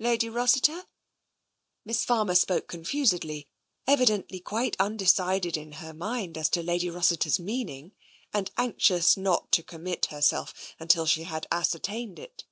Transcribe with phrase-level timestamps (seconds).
[0.00, 0.86] Lady Rossiter?"
[1.84, 3.46] Miss Farmer spoke confusedly,
[3.86, 7.92] evidently quite unde cided in her mind as to Lady Rossiter's meaning,
[8.34, 12.44] and anxious not to commit herself until she had ascer tained it.